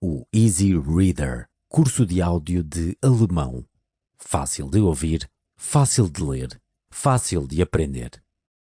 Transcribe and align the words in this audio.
o 0.00 0.24
Easy 0.32 0.78
Reader, 0.78 1.48
curso 1.68 2.06
de 2.06 2.22
áudio 2.22 2.62
de 2.62 2.96
alemão. 3.02 3.64
Fácil 4.16 4.70
de 4.70 4.78
ouvir, 4.78 5.28
fácil 5.56 6.08
de 6.08 6.22
ler, 6.22 6.60
fácil 6.88 7.48
de 7.48 7.60
aprender. 7.60 8.22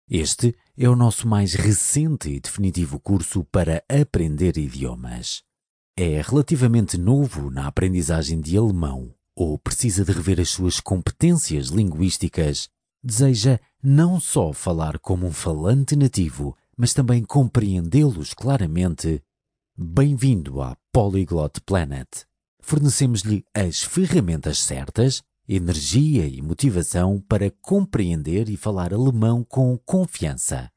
Este 0.09 0.53
é 0.77 0.89
o 0.89 0.95
nosso 0.95 1.25
mais 1.25 1.53
recente 1.53 2.29
e 2.29 2.39
definitivo 2.39 2.99
curso 2.99 3.45
para 3.45 3.81
aprender 3.87 4.57
idiomas. 4.57 5.41
É 5.95 6.21
relativamente 6.21 6.97
novo 6.97 7.49
na 7.49 7.67
aprendizagem 7.67 8.41
de 8.41 8.57
alemão 8.57 9.13
ou 9.33 9.57
precisa 9.57 10.03
de 10.03 10.11
rever 10.11 10.39
as 10.39 10.49
suas 10.49 10.81
competências 10.81 11.67
linguísticas, 11.67 12.67
deseja 13.01 13.57
não 13.81 14.19
só 14.19 14.51
falar 14.51 14.99
como 14.99 15.25
um 15.25 15.31
falante 15.31 15.95
nativo, 15.95 16.57
mas 16.75 16.93
também 16.93 17.23
compreendê-los 17.23 18.33
claramente. 18.33 19.23
Bem-vindo 19.77 20.61
à 20.61 20.75
Polyglot 20.93 21.61
Planet. 21.61 22.25
Fornecemos-lhe 22.61 23.45
as 23.55 23.81
ferramentas 23.81 24.59
certas, 24.59 25.23
energia 25.47 26.27
e 26.27 26.41
motivação 26.41 27.23
para 27.29 27.49
compreender 27.61 28.49
e 28.49 28.57
falar 28.57 28.93
alemão 28.93 29.41
com 29.41 29.77
confiança. 29.85 30.69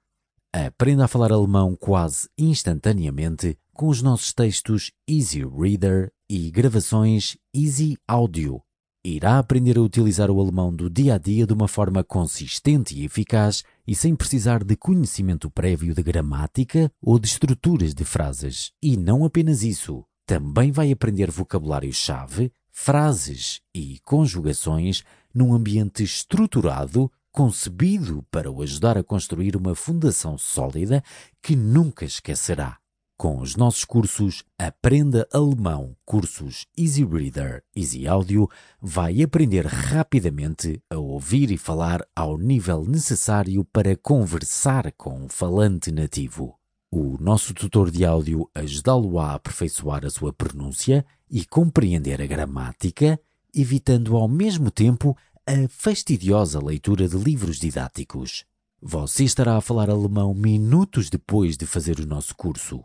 Aprenda 0.53 1.07
a 1.07 1.09
falar 1.09 1.33
alemão 1.33 1.75
quase 1.75 2.29
instantaneamente 2.39 3.59
com 3.73 3.89
os 3.89 4.03
nossos 4.03 4.33
textos 4.33 4.93
Easy 5.09 5.45
Reader 5.45 6.13
e 6.31 6.49
gravações 6.49 7.37
Easy 7.53 7.99
Audio. 8.07 8.63
Irá 9.05 9.41
aprender 9.41 9.77
a 9.77 9.83
utilizar 9.83 10.31
o 10.31 10.41
alemão 10.41 10.73
do 10.73 10.89
dia 10.89 11.17
a 11.17 11.19
dia 11.19 11.45
de 11.45 11.53
uma 11.53 11.67
forma 11.67 12.05
consistente 12.05 12.97
e 12.97 13.05
eficaz 13.05 13.65
e 13.87 13.95
sem 13.95 14.15
precisar 14.15 14.65
de 14.65 14.77
conhecimento 14.77 15.51
prévio 15.51 15.95
de 15.95 16.03
gramática 16.03 16.91
ou 17.03 17.19
de 17.19 17.27
estruturas 17.27 17.95
de 17.95 18.05
frases. 18.05 18.73
E 18.83 18.97
não 18.97 19.25
apenas 19.25 19.63
isso, 19.63 20.05
também 20.27 20.73
vai 20.73 20.91
aprender 20.91 21.31
vocabulário-chave, 21.31 22.53
frases 22.71 23.61
e 23.75 23.99
conjugações 24.05 25.03
num 25.35 25.53
ambiente 25.53 26.03
estruturado, 26.03 27.11
concebido 27.31 28.25
para 28.31 28.51
o 28.51 28.63
ajudar 28.63 28.97
a 28.97 29.03
construir 29.03 29.57
uma 29.57 29.75
fundação 29.75 30.39
sólida 30.39 31.03
que 31.43 31.57
nunca 31.57 32.05
esquecerá. 32.05 32.79
Com 33.17 33.41
os 33.41 33.55
nossos 33.55 33.85
cursos 33.85 34.43
Aprenda 34.59 35.27
Alemão, 35.33 35.97
cursos 36.05 36.67
Easy 36.77 37.05
Reader, 37.05 37.63
Easy 37.75 38.09
Audio, 38.09 38.51
vai 38.83 39.23
aprender 39.23 39.65
rapidamente 39.67 40.83
a 40.91 40.99
ouvir 40.99 41.53
e 41.53 41.57
falar 41.57 42.05
ao 42.15 42.37
nível 42.37 42.85
necessário 42.85 43.65
para 43.67 43.97
conversar 43.97 44.91
com 44.93 45.25
um 45.25 45.29
falante 45.29 45.93
nativo. 45.93 46.59
O 46.91 47.17
nosso 47.21 47.55
tutor 47.55 47.89
de 47.89 48.05
áudio 48.05 48.51
ajudá-lo 48.53 49.19
a 49.21 49.35
aperfeiçoar 49.35 50.05
a 50.05 50.11
sua 50.11 50.33
pronúncia 50.33 51.07
e 51.31 51.45
compreender 51.45 52.21
a 52.21 52.27
gramática, 52.27 53.19
evitando 53.55 54.17
ao 54.17 54.27
mesmo 54.27 54.73
tempo 54.73 55.17
a 55.47 55.69
fastidiosa 55.69 56.59
leitura 56.63 57.09
de 57.09 57.17
livros 57.17 57.59
didáticos. 57.59 58.45
Você 58.83 59.23
estará 59.23 59.57
a 59.57 59.61
falar 59.61 59.89
alemão 59.89 60.35
minutos 60.35 61.09
depois 61.09 61.57
de 61.57 61.65
fazer 61.65 62.01
o 62.01 62.07
nosso 62.07 62.35
curso. 62.35 62.85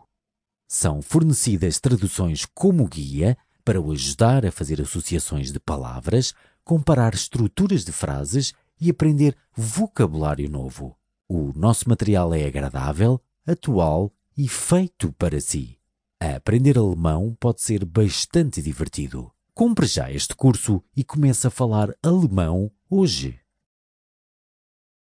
São 0.71 1.01
fornecidas 1.01 1.79
traduções 1.79 2.45
como 2.45 2.87
guia 2.87 3.35
para 3.65 3.81
o 3.81 3.91
ajudar 3.91 4.45
a 4.45 4.51
fazer 4.51 4.79
associações 4.79 5.51
de 5.51 5.59
palavras, 5.59 6.31
comparar 6.63 7.15
estruturas 7.15 7.83
de 7.83 7.91
frases 7.91 8.53
e 8.79 8.91
aprender 8.91 9.35
vocabulário 9.55 10.47
novo. 10.47 10.95
O 11.27 11.51
nosso 11.55 11.89
material 11.89 12.35
é 12.35 12.45
agradável, 12.45 13.19
atual 13.47 14.13
e 14.37 14.47
feito 14.47 15.11
para 15.13 15.41
si. 15.41 15.79
aprender 16.19 16.77
alemão 16.77 17.35
pode 17.39 17.63
ser 17.63 17.83
bastante 17.83 18.61
divertido. 18.61 19.31
Compre 19.55 19.87
já 19.87 20.11
este 20.11 20.35
curso 20.35 20.83
e 20.95 21.03
comece 21.03 21.47
a 21.47 21.49
falar 21.49 21.95
alemão 22.03 22.71
hoje. 22.87 23.39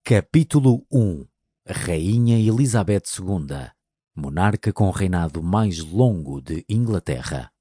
Capítulo 0.03 0.83
1 0.91 1.28
Rainha 1.67 2.39
Elizabeth 2.39 3.03
II 3.19 3.72
monarca 4.16 4.74
com 4.74 4.90
reinado 4.90 5.41
mais 5.41 5.79
longo 5.79 6.41
de 6.41 6.66
Inglaterra. 6.69 7.53